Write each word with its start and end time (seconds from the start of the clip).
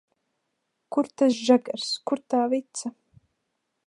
Kur 0.95 1.09
tas 1.21 1.37
žagars, 1.49 1.91
kur 2.11 2.21
tā 2.35 2.41
vica? 2.55 2.91